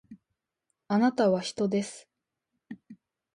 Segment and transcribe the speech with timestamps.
[0.87, 2.09] あなたは人です